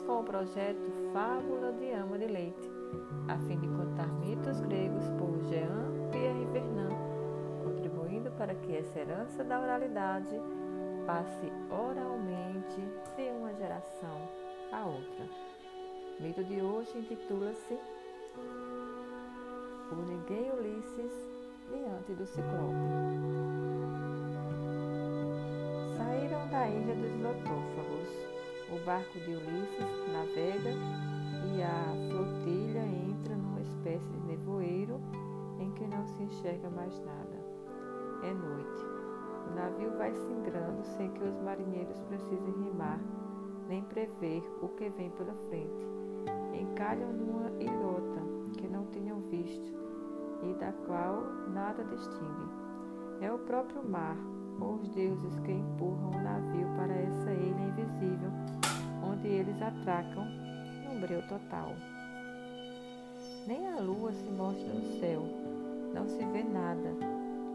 [0.00, 2.70] Com o projeto Fábula de Ama de Leite,
[3.28, 6.96] a fim de contar mitos gregos por Jean Pierre Vernant,
[7.62, 10.34] contribuindo para que essa herança da oralidade
[11.06, 12.80] passe oralmente
[13.16, 14.28] de uma geração
[14.72, 15.26] a outra.
[16.18, 17.78] O mito de hoje intitula-se
[19.92, 21.12] O Ninguém Ulisses
[21.70, 23.22] diante do Ciclope
[26.52, 28.31] da ilha dos Lotófagos.
[28.72, 30.70] O barco de Ulisses navega
[31.54, 34.98] e a flotilha entra numa espécie de nevoeiro
[35.58, 37.36] em que não se enxerga mais nada.
[38.22, 38.82] É noite.
[39.46, 42.98] O navio vai singrando sem que os marinheiros precisem rimar
[43.68, 45.86] nem prever o que vem pela frente.
[46.58, 48.22] Encalham numa ilhota
[48.56, 49.70] que não tinham visto
[50.42, 52.48] e da qual nada distinguem.
[53.20, 54.16] É o próprio mar
[54.60, 58.30] os deuses que empurram o navio para essa ilha invisível,
[59.02, 60.24] onde eles atracam
[60.84, 61.74] num breu total.
[63.46, 65.22] Nem a lua se mostra no céu,
[65.94, 66.90] não se vê nada.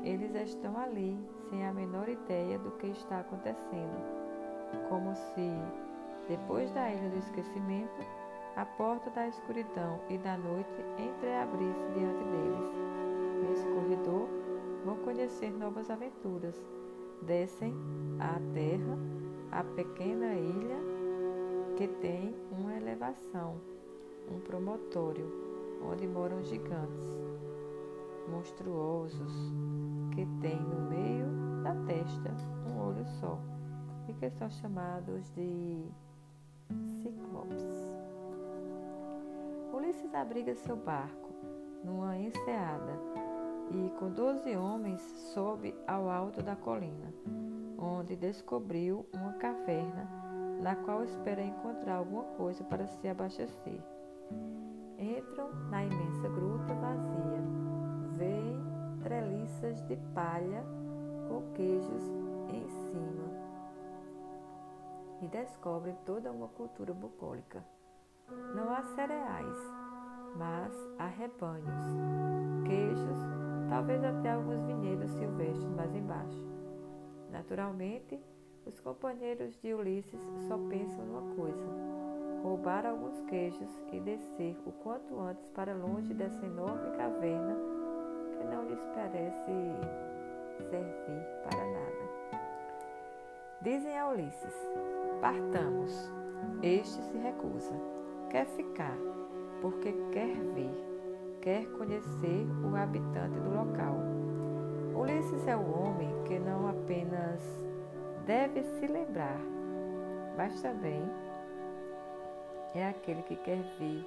[0.04, 1.18] Eles estão ali,
[1.50, 3.98] sem a menor ideia do que está acontecendo,
[4.90, 5.52] como se,
[6.28, 8.06] depois da ilha do esquecimento,
[8.56, 12.88] a porta da escuridão e da noite entreabrisse diante deles.
[13.48, 14.28] Nesse corredor,
[14.84, 16.56] vão conhecer novas aventuras
[17.24, 17.74] descem
[18.20, 18.98] à terra
[19.52, 20.78] a pequena ilha
[21.78, 23.62] que tem uma elevação,
[24.32, 25.32] um promontório,
[25.84, 27.28] onde moram gigantes
[28.30, 29.32] monstruosos
[30.14, 31.28] que têm no meio
[31.64, 32.34] da testa
[32.70, 33.40] um olho só
[34.08, 35.86] e que são chamados de
[37.02, 37.78] ciclopes.
[39.74, 41.30] Ulisses abriga seu barco
[41.84, 42.97] numa enseada
[43.72, 45.02] e com doze homens
[45.34, 47.14] sobe ao alto da colina,
[47.78, 50.08] onde descobriu uma caverna
[50.62, 53.82] na qual espera encontrar alguma coisa para se abastecer.
[54.98, 57.42] Entram na imensa gruta vazia,
[58.14, 58.60] veem
[59.04, 60.64] treliças de palha
[61.28, 62.04] com queijos
[62.50, 63.28] em cima
[65.22, 67.64] e descobrem toda uma cultura bucólica.
[68.56, 69.58] Não há cereais,
[70.36, 71.86] mas há rebanhos,
[72.66, 73.37] queijos
[73.70, 76.42] talvez até alguns vinhedos silvestres mais embaixo.
[77.32, 78.20] Naturalmente,
[78.66, 81.66] os companheiros de Ulisses só pensam numa coisa:
[82.44, 87.56] roubar alguns queijos e descer o quanto antes para longe dessa enorme caverna
[88.38, 89.52] que não lhes parece
[90.70, 92.08] servir para nada.
[93.62, 94.56] Dizem a Ulisses:
[95.22, 96.12] Partamos.
[96.62, 97.74] Este se recusa.
[98.30, 98.98] Quer ficar,
[99.62, 100.87] porque quer ver
[101.48, 103.96] quer conhecer o habitante do local.
[104.94, 107.42] Ulisses é o homem que não apenas
[108.26, 109.40] deve se lembrar,
[110.36, 111.02] mas também
[112.76, 114.06] é aquele que quer ver,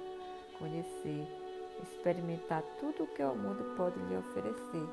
[0.59, 1.27] conhecer,
[1.81, 4.87] experimentar tudo o que o mundo pode lhe oferecer.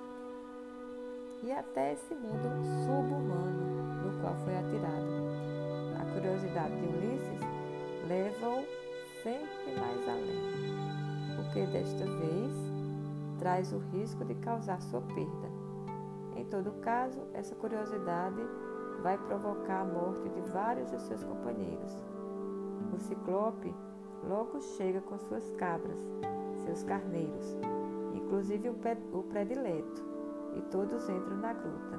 [1.42, 2.48] E até esse mundo
[2.86, 5.06] subhumano no qual foi atirado.
[6.00, 7.41] A curiosidade de Ulisses
[8.09, 8.65] leva-o
[9.22, 10.88] sempre mais além
[11.48, 12.53] porque desta vez
[13.38, 15.48] traz o risco de causar sua perda.
[16.36, 18.41] Em todo caso, essa curiosidade
[19.03, 22.04] vai provocar a morte de vários de seus companheiros.
[22.92, 23.75] O ciclope
[24.28, 25.98] logo chega com suas cabras,
[26.66, 27.56] seus carneiros,
[28.15, 30.04] inclusive o predileto,
[30.54, 31.98] e todos entram na gruta.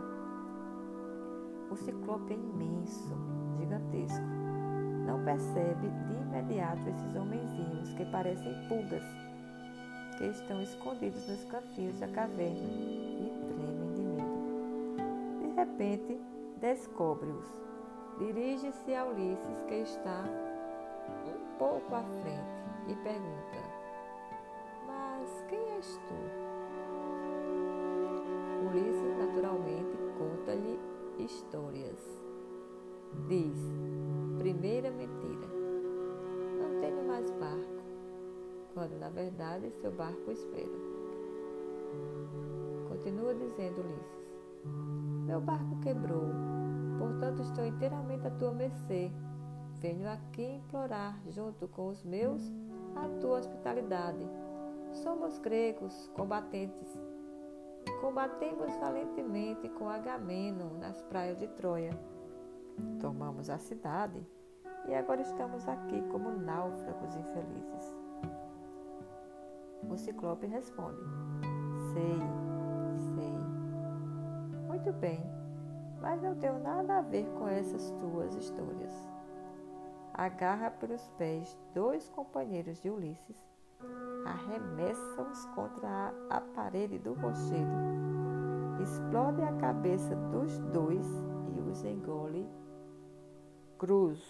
[1.71, 3.16] O ciclope é imenso,
[3.57, 4.25] gigantesco.
[5.07, 9.03] Não percebe de imediato esses homenzinhos que parecem pulgas
[10.22, 15.40] estão escondidos nos cantinhos da caverna e tremem de medo.
[15.40, 16.19] De repente,
[16.59, 17.46] descobre-os.
[18.18, 20.26] Dirige-se a Ulisses, que está
[21.26, 22.59] um pouco à frente,
[22.90, 23.64] e pergunta:
[24.85, 26.16] Mas quem és tu?
[28.67, 30.78] Ulisses, naturalmente, conta-lhe
[31.17, 32.22] histórias.
[33.29, 33.58] Diz:
[34.38, 35.47] Primeira mentira.
[36.59, 37.78] Não tenho mais barco
[38.73, 40.99] quando na verdade seu barco espera.
[42.87, 44.41] Continua dizendo Ulisses:
[45.25, 46.27] Meu barco quebrou,
[46.97, 49.11] portanto estou inteiramente à tua mercê.
[49.75, 52.41] Venho aqui implorar, junto com os meus,
[52.95, 54.27] a tua hospitalidade.
[54.91, 56.99] Somos gregos, combatentes.
[58.01, 61.97] Combatemos valentemente com Agamemnon nas praias de Troia.
[62.99, 64.25] Tomamos a cidade
[64.87, 68.09] e agora estamos aqui como náufragos infelizes.
[69.87, 71.02] O ciclope responde:
[71.93, 72.20] Sei,
[73.16, 73.34] sei.
[74.67, 75.20] Muito bem.
[76.02, 79.08] mas não tenho nada a ver com essas tuas histórias.
[80.14, 83.37] Agarra pelos pés dois companheiros de Ulisses,
[84.26, 91.08] arremessa-os contra a parede do rochedo, explode a cabeça dos dois
[91.55, 92.49] e os engole
[93.78, 94.22] cruz.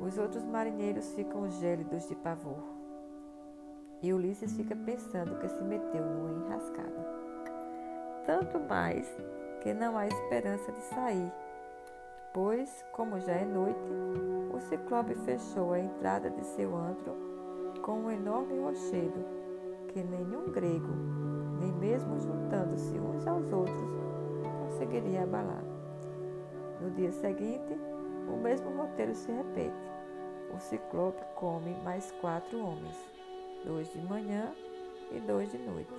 [0.00, 2.75] Os outros marinheiros ficam gélidos de pavor.
[4.06, 7.04] E Ulisses fica pensando que se meteu numa enrascada.
[8.24, 9.04] Tanto mais
[9.60, 11.32] que não há esperança de sair,
[12.32, 13.90] pois, como já é noite,
[14.54, 17.16] o ciclope fechou a entrada de seu antro
[17.82, 19.24] com um enorme rochedo
[19.88, 20.94] que nenhum grego,
[21.58, 23.90] nem mesmo juntando-se uns aos outros,
[24.60, 25.64] conseguiria abalar.
[26.80, 27.76] No dia seguinte,
[28.32, 29.90] o mesmo roteiro se repete.
[30.54, 33.15] O ciclope come mais quatro homens,
[33.66, 34.52] dois de manhã
[35.10, 35.92] e dois de noite.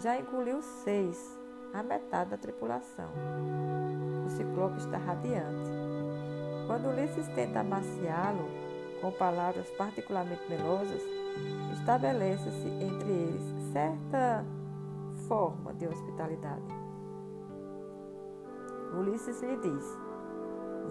[0.00, 1.38] Já engoliu seis,
[1.72, 3.10] a metade da tripulação.
[4.26, 5.70] O ciclope está radiante.
[6.66, 8.48] Quando Ulisses tenta amaciá-lo
[9.00, 11.02] com palavras particularmente melosas,
[11.72, 14.44] estabelece-se entre eles certa
[15.28, 16.74] forma de hospitalidade.
[18.98, 19.84] Ulisses lhe diz: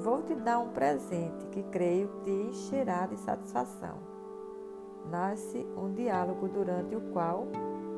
[0.02, 4.09] Vou te dar um presente que creio te encherá de satisfação.
[5.06, 7.48] Nasce um diálogo durante o qual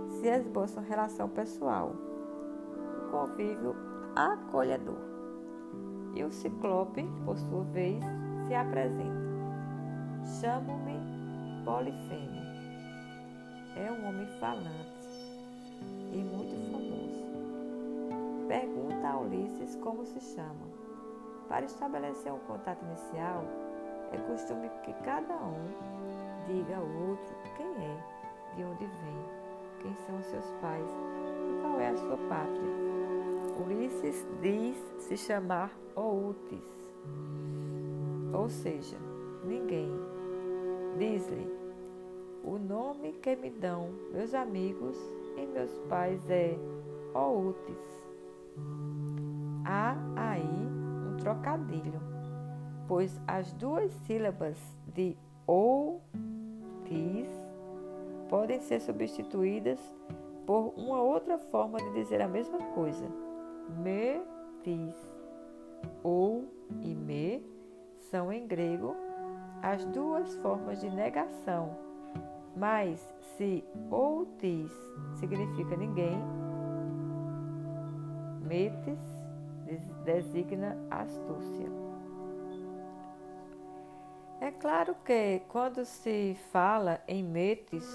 [0.09, 3.75] se esboça uma relação pessoal, um convívio
[4.15, 5.00] acolhedor.
[6.15, 8.03] E o ciclope, por sua vez,
[8.48, 9.21] se apresenta.
[10.39, 11.00] Chamo-me
[11.65, 12.42] Polifemo.
[13.75, 15.07] É um homem falante
[16.12, 17.21] e muito famoso.
[18.47, 20.68] Pergunta a Ulisses como se chama.
[21.47, 23.44] Para estabelecer um contato inicial,
[24.12, 26.00] é costume que cada um
[26.51, 29.25] diga ao outro quem é, de onde vem,
[29.81, 32.92] quem são seus pais e qual é a sua pátria.
[33.63, 36.94] Ulisses diz se chamar Outis,
[38.33, 38.98] ou seja,
[39.45, 39.92] ninguém.
[40.98, 41.48] Diz-lhe:
[42.44, 44.97] O nome que me dão meus amigos
[45.38, 46.57] e meus pais é
[47.13, 48.01] Outis.
[49.65, 50.71] Há aí
[51.21, 52.01] trocadilho,
[52.88, 54.57] pois as duas sílabas
[54.94, 55.15] de
[55.45, 56.01] ou,
[58.29, 59.79] podem ser substituídas
[60.45, 63.05] por uma outra forma de dizer a mesma coisa.
[63.77, 64.21] Me.
[66.03, 66.45] Ou
[66.81, 67.43] e me
[68.11, 68.95] são em grego
[69.61, 71.75] as duas formas de negação.
[72.55, 72.99] Mas
[73.37, 74.71] se ou tis
[75.15, 76.17] significa ninguém,
[78.41, 78.99] metes
[80.05, 81.81] designa astúcia.
[84.41, 87.88] É claro que quando se fala em Metis,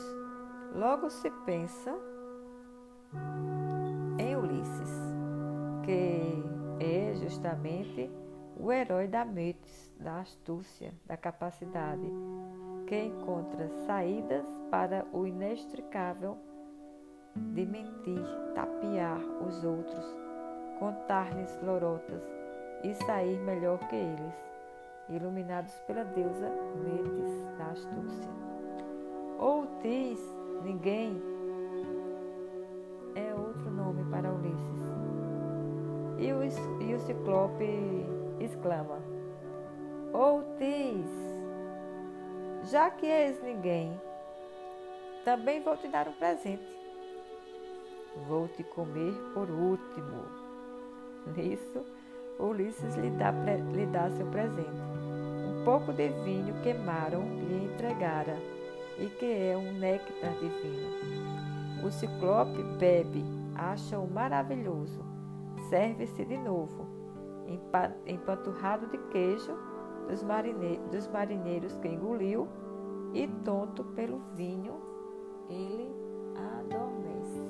[0.73, 1.93] logo se pensa
[4.17, 4.93] em Ulisses,
[5.85, 6.45] que
[6.79, 8.09] é justamente
[8.61, 12.09] o herói da Metis, da astúcia, da capacidade,
[12.87, 16.39] que encontra saídas para o inextricável
[17.35, 20.27] de mentir, tapear os outros
[20.79, 22.23] contar-lhes lorotas
[22.85, 24.35] e sair melhor que eles,
[25.09, 26.51] iluminados pela deusa
[26.83, 28.31] Metis da astúcia.
[29.39, 30.21] Ou Tis,
[30.63, 31.23] ninguém,
[33.15, 34.77] é outro nome para Ulisses.
[36.19, 38.07] E o, e o ciclope
[38.41, 38.99] exclama:
[40.13, 41.11] Ou Tis,
[42.71, 44.01] já que és ninguém,
[45.25, 46.75] também vou te dar um presente.
[48.27, 50.25] Vou te comer por último.
[51.37, 51.85] Nisso,
[52.39, 53.31] Ulisses lhe dá,
[53.73, 54.86] lhe dá seu presente.
[55.67, 58.37] Pouco de vinho que Maron lhe entregara,
[59.01, 61.85] e que é um néctar divino.
[61.85, 63.25] O ciclope bebe,
[63.57, 65.05] acha-o maravilhoso,
[65.69, 66.87] serve-se de novo,
[68.07, 69.59] empanturrado de queijo
[70.09, 72.47] dos, marine, dos marinheiros que engoliu,
[73.13, 74.81] e tonto pelo vinho,
[75.51, 75.93] ele
[76.61, 77.43] adormece.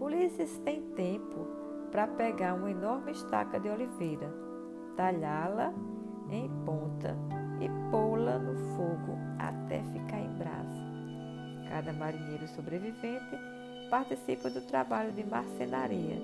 [0.00, 1.46] Ulisses tem tempo
[1.92, 4.32] para pegar uma enorme estaca de oliveira,
[4.96, 5.74] talhá-la
[6.30, 7.16] em ponta
[7.60, 10.80] e pô-la no fogo até ficar em brasa.
[11.68, 13.38] Cada marinheiro sobrevivente
[13.90, 16.16] participa do trabalho de marcenaria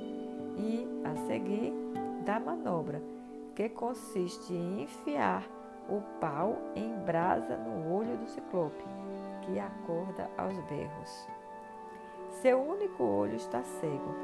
[0.58, 1.72] e, a seguir,
[2.24, 3.02] da manobra,
[3.54, 5.44] que consiste em enfiar
[5.88, 8.84] o pau em brasa no olho do ciclope,
[9.42, 11.28] que acorda aos berros.
[12.42, 14.14] Seu único olho está cego.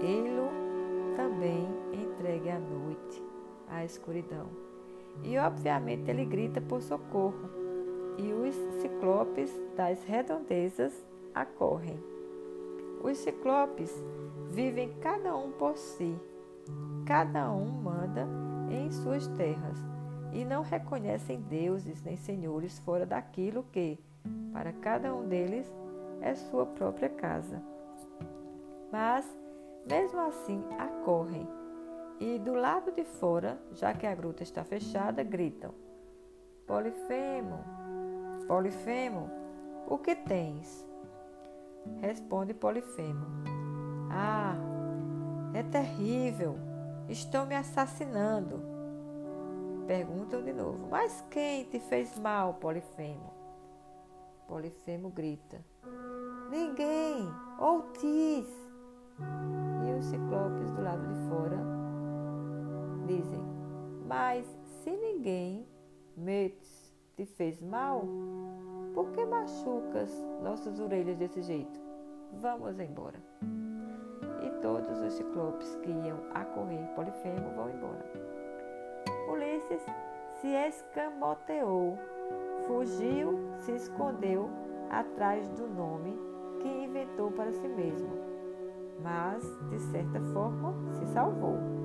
[0.00, 3.22] Ele também entregue à noite,
[3.68, 4.71] à escuridão.
[5.22, 7.50] E obviamente ele grita por socorro,
[8.18, 10.92] e os ciclopes das redondezas
[11.34, 11.98] acorrem.
[13.02, 13.92] Os ciclopes
[14.50, 16.14] vivem cada um por si,
[17.06, 18.26] cada um manda
[18.70, 19.78] em suas terras
[20.32, 23.98] e não reconhecem deuses nem senhores fora daquilo que,
[24.52, 25.72] para cada um deles,
[26.20, 27.62] é sua própria casa.
[28.90, 29.26] Mas,
[29.88, 31.46] mesmo assim, acorrem
[32.22, 35.74] e do lado de fora, já que a gruta está fechada, gritam:
[36.68, 37.58] Polifemo,
[38.46, 39.28] Polifemo,
[39.88, 40.88] o que tens?
[42.00, 43.26] Responde Polifemo:
[44.08, 44.54] Ah,
[45.52, 46.56] é terrível,
[47.08, 48.62] estão me assassinando.
[49.88, 53.32] Perguntam de novo: Mas quem te fez mal, Polifemo?
[54.46, 55.60] Polifemo grita:
[56.48, 58.46] Ninguém, Outis.
[59.84, 61.71] E os ciclopes do lado de fora
[63.06, 63.40] dizem:
[64.06, 64.46] Mas
[64.82, 65.66] se ninguém,
[66.16, 68.04] Metes, te fez mal,
[68.94, 70.10] por que machucas
[70.42, 71.80] nossas orelhas desse jeito?
[72.40, 73.22] Vamos embora.
[74.42, 78.12] E todos os ciclopes que iam a correr Polifemo vão embora.
[79.30, 79.82] Ulisses
[80.40, 81.98] se escamoteou,
[82.66, 84.50] fugiu, se escondeu
[84.90, 86.18] atrás do nome
[86.60, 88.10] que inventou para si mesmo,
[89.02, 91.81] mas de certa forma se salvou.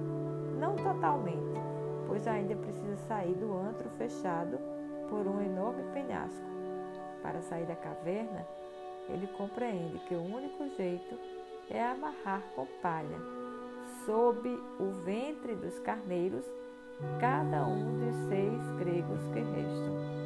[0.58, 1.62] Não totalmente,
[2.08, 4.58] pois ainda precisa sair do antro fechado
[5.10, 6.48] por um enorme penhasco.
[7.22, 8.46] Para sair da caverna,
[9.10, 11.18] ele compreende que o único jeito
[11.70, 13.20] é amarrar com palha,
[14.06, 14.50] sob
[14.80, 16.46] o ventre dos carneiros,
[17.20, 20.18] cada um dos seis gregos que restam.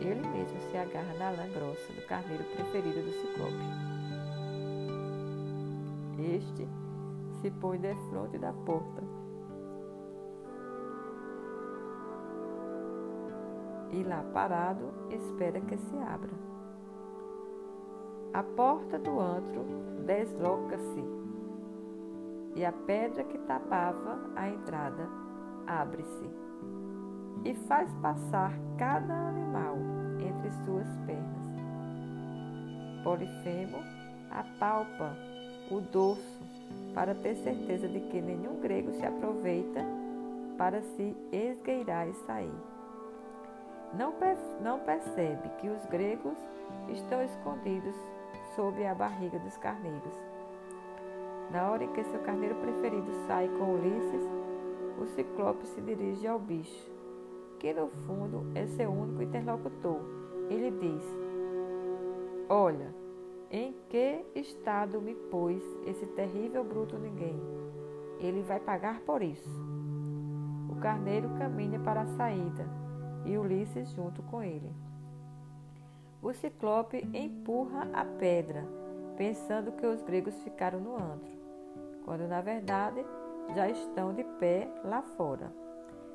[0.00, 3.90] Ele mesmo se agarra na lã grossa do carneiro preferido do ciclope.
[6.36, 6.68] Este
[7.40, 9.02] se põe defronte da porta
[13.92, 16.30] e lá parado espera que se abra.
[18.32, 19.64] A porta do antro
[20.06, 21.04] desloca-se
[22.54, 25.08] e a pedra que tapava a entrada
[25.66, 26.30] abre-se
[27.44, 29.76] e faz passar cada animal
[30.20, 31.40] entre suas pernas.
[33.02, 33.78] Polifemo
[34.30, 35.16] apalpa
[35.70, 36.59] o dorso
[36.94, 39.84] para ter certeza de que nenhum grego se aproveita
[40.58, 42.52] para se esgueirar e sair.
[43.92, 44.12] Não,
[44.80, 46.36] percebe que os gregos
[46.88, 47.96] estão escondidos
[48.54, 50.14] sob a barriga dos carneiros.
[51.50, 54.24] Na hora em que seu carneiro preferido sai com Ulisses,
[55.00, 56.90] o ciclope se dirige ao bicho,
[57.58, 59.98] que no fundo é seu único interlocutor.
[60.48, 61.02] Ele diz:
[62.48, 62.94] Olha,
[63.50, 67.40] em que estado me pôs esse terrível bruto ninguém?
[68.20, 69.50] Ele vai pagar por isso.
[70.70, 72.66] O carneiro caminha para a saída
[73.24, 74.72] e Ulisses junto com ele.
[76.22, 78.64] O ciclope empurra a pedra,
[79.16, 81.32] pensando que os gregos ficaram no antro,
[82.04, 83.04] quando na verdade
[83.54, 85.52] já estão de pé lá fora.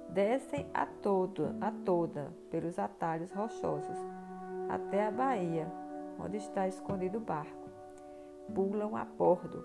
[0.09, 3.97] Descem a toda, a toda pelos atalhos rochosos
[4.69, 5.67] até a baía,
[6.19, 7.69] onde está escondido o barco.
[8.53, 9.63] Pulam a bordo,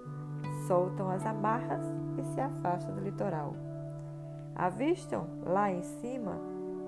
[0.66, 1.85] soltam as amarras
[2.19, 3.54] e se afastam do litoral.
[4.54, 6.38] Avistam lá em cima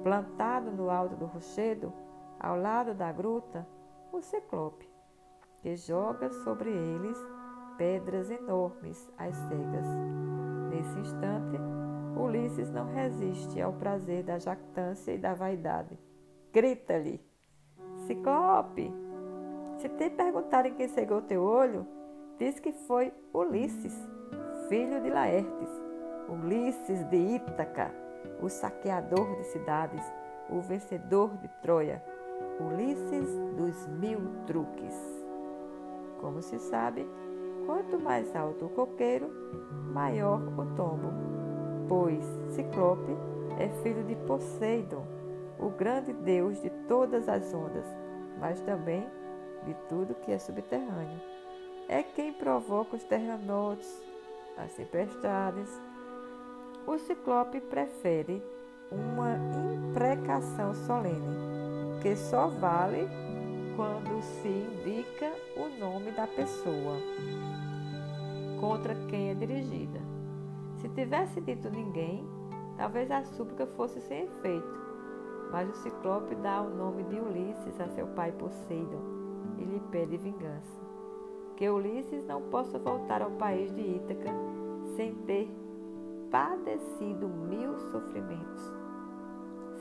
[0.03, 1.93] plantado no alto do rochedo,
[2.41, 3.67] ao lado da gruta,
[4.13, 4.89] o ciclope,
[5.61, 7.17] que joga sobre eles
[7.79, 9.87] pedras enormes às cegas.
[10.71, 11.59] Nesse instante,
[12.17, 15.99] Ulisses não resiste ao prazer da jactância e da vaidade.
[16.53, 17.25] Grita-lhe:
[18.07, 19.02] Ciclope!
[19.83, 21.85] Se te perguntarem quem cegou teu olho,
[22.39, 23.93] diz que foi Ulisses,
[24.69, 25.69] filho de Laertes,
[26.29, 27.93] Ulisses de Ítaca
[28.41, 30.01] o saqueador de cidades,
[30.49, 32.01] o vencedor de Troia,
[32.61, 34.95] Ulisses dos mil truques.
[36.21, 37.05] Como se sabe,
[37.67, 39.29] quanto mais alto o coqueiro,
[39.93, 41.13] maior o tombo,
[41.89, 43.17] pois Ciclope
[43.59, 45.05] é filho de Poseidon,
[45.59, 47.87] o grande deus de todas as ondas,
[48.39, 49.05] mas também
[49.65, 51.21] de tudo que é subterrâneo.
[51.89, 53.89] É quem provoca os terremotos,
[54.57, 55.69] as tempestades,
[56.87, 58.43] o ciclope prefere
[58.91, 59.37] uma
[59.89, 63.09] imprecação solene, que só vale
[63.77, 66.97] quando se indica o nome da pessoa
[68.61, 70.01] contra quem é dirigida.
[70.77, 72.27] Se tivesse dito ninguém,
[72.77, 74.83] talvez a súplica fosse sem efeito,
[75.51, 79.22] mas o ciclope dá o nome de Ulisses a seu pai Poseidon
[79.63, 80.81] e lhe pede vingança.
[81.57, 84.31] Que Ulisses não possa voltar ao país de Ítaca
[84.97, 85.49] sem ter
[86.31, 88.73] padecido mil sofrimentos,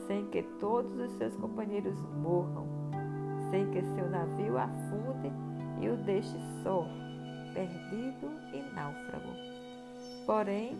[0.06, 2.66] sem que todos os seus companheiros morram,
[3.50, 5.32] sem que seu navio afunde
[5.80, 6.86] e o deixe só,
[7.54, 9.32] perdido e náufrago.
[10.26, 10.76] Porém,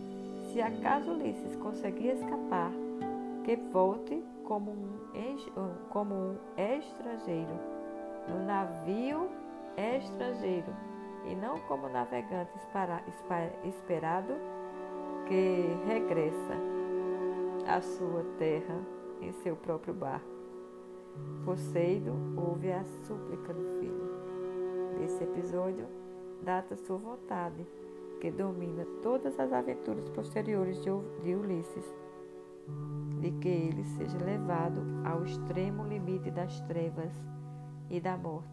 [0.52, 2.70] se acaso Ulisses conseguir escapar,
[3.44, 7.58] que volte como um, como um estrangeiro,
[8.28, 9.28] no navio
[9.76, 10.74] estrangeiro,
[11.24, 12.52] e não como navegante
[13.64, 14.34] esperado
[15.26, 16.54] que regressa
[17.66, 18.80] à sua terra
[19.20, 20.26] em seu próprio barco.
[21.44, 24.12] Poseidon ouve a súplica do filho.
[24.98, 25.86] Nesse episódio,
[26.42, 27.66] data sua vontade,
[28.20, 31.94] que domina todas as aventuras posteriores de Ulisses,
[33.20, 37.12] de que ele seja levado ao extremo limite das trevas
[37.92, 38.48] e da morte,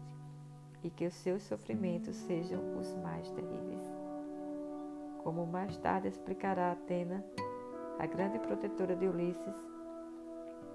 [0.84, 3.82] e que os seus sofrimentos sejam os mais terríveis.
[5.24, 7.24] Como mais tarde explicará Atena,
[7.98, 9.56] a grande protetora de Ulisses,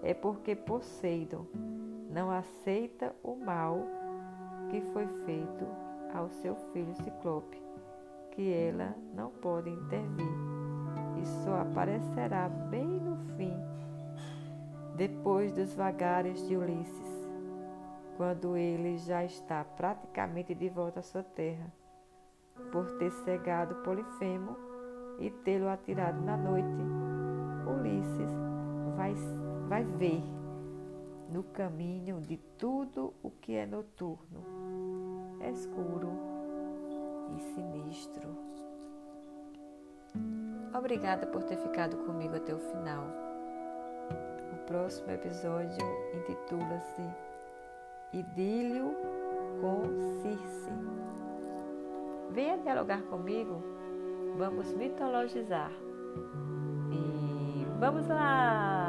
[0.01, 1.45] é porque Poseidon
[2.09, 3.77] não aceita o mal
[4.69, 5.65] que foi feito
[6.11, 7.61] ao seu filho Ciclope,
[8.31, 10.55] que ela não pode intervir
[11.21, 13.53] e só aparecerá bem no fim,
[14.95, 17.14] depois dos vagares de Ulisses,
[18.17, 21.71] quando ele já está praticamente de volta à sua terra,
[22.71, 24.55] por ter cegado Polifemo
[25.19, 26.75] e tê-lo atirado na noite.
[27.67, 28.31] Ulisses
[28.95, 29.13] vai,
[29.67, 30.23] vai ver
[31.29, 34.43] no caminho de tudo o que é noturno,
[35.51, 36.11] escuro
[37.35, 38.29] e sinistro.
[40.77, 43.05] Obrigada por ter ficado comigo até o final.
[44.53, 47.34] O próximo episódio intitula-se
[48.15, 48.95] Idílio
[49.59, 49.83] com
[50.21, 50.71] Circe.
[52.31, 53.61] Venha dialogar comigo,
[54.37, 55.71] vamos mitologizar.
[56.93, 58.84] E vamos lá!